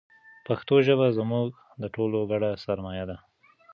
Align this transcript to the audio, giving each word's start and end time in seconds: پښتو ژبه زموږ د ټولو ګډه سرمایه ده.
پښتو 0.47 0.75
ژبه 0.85 1.07
زموږ 1.17 1.49
د 1.81 1.83
ټولو 1.95 2.19
ګډه 2.31 2.49
سرمایه 2.63 3.05
ده. 3.09 3.17